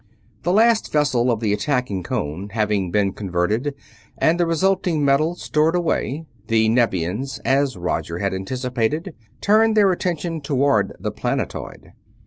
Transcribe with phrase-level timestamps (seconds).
[0.41, 3.75] The last vessel of the attacking cone having been converted
[4.17, 10.41] and the resulting metal stored away, the Nevians as Roger had anticipated turned their attention
[10.41, 11.93] toward the planetoid.